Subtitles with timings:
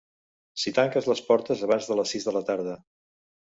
[0.61, 2.79] Si tanques les portes abans de les sis de la tarda.